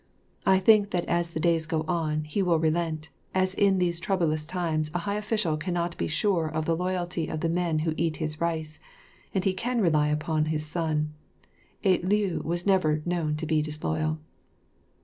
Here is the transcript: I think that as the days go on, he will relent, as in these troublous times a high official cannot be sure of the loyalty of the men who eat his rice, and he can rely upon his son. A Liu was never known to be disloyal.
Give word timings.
I 0.47 0.57
think 0.57 0.89
that 0.89 1.05
as 1.05 1.29
the 1.29 1.39
days 1.39 1.67
go 1.67 1.85
on, 1.87 2.23
he 2.23 2.41
will 2.41 2.57
relent, 2.57 3.11
as 3.35 3.53
in 3.53 3.77
these 3.77 3.99
troublous 3.99 4.47
times 4.47 4.89
a 4.95 5.05
high 5.05 5.13
official 5.17 5.57
cannot 5.57 5.95
be 5.95 6.07
sure 6.07 6.49
of 6.49 6.65
the 6.65 6.75
loyalty 6.75 7.27
of 7.27 7.41
the 7.41 7.49
men 7.49 7.77
who 7.85 7.93
eat 7.97 8.17
his 8.17 8.41
rice, 8.41 8.79
and 9.35 9.43
he 9.43 9.53
can 9.53 9.79
rely 9.79 10.07
upon 10.07 10.45
his 10.45 10.65
son. 10.65 11.13
A 11.83 12.01
Liu 12.01 12.41
was 12.43 12.65
never 12.65 13.03
known 13.05 13.35
to 13.35 13.45
be 13.45 13.61
disloyal. 13.61 14.17